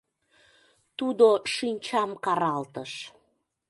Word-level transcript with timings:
Тудо 0.97 1.27
шинчам 1.53 2.09
каралтыш. 2.25 2.91